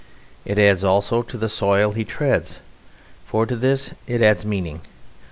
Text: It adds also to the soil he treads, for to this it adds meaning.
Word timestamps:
It 0.45 0.57
adds 0.57 0.83
also 0.83 1.21
to 1.21 1.37
the 1.37 1.47
soil 1.47 1.91
he 1.91 2.03
treads, 2.03 2.59
for 3.23 3.45
to 3.45 3.55
this 3.55 3.93
it 4.07 4.23
adds 4.23 4.43
meaning. 4.47 4.81